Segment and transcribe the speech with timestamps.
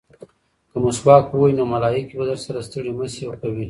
[0.71, 3.59] که مسواک ووهې نو ملایکې به درسره ستړې مه شي کوي.